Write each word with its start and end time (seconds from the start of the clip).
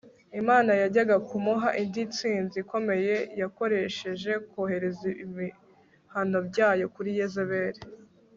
Imana 0.41 0.71
yajyaga 0.81 1.15
kumuha 1.27 1.69
indi 1.81 2.01
ntsinzi 2.09 2.55
ikomeye 2.63 3.15
ikoresheje 3.43 4.31
kohereza 4.51 5.07
ibihano 5.23 6.39
byayo 6.49 6.85
kuri 6.95 7.09
Yezebeli 7.19 7.79